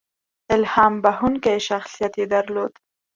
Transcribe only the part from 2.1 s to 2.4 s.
یې